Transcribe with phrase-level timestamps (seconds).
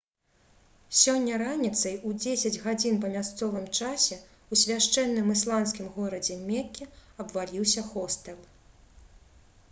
[0.99, 4.15] сёння раніцай у 10 гадзін па мясцовым часе
[4.51, 6.87] ў свяшчэнным ісламскім горадзе мекке
[7.25, 8.41] абваліўся хостэл